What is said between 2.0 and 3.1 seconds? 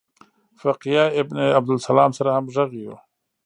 سره همغږي شو.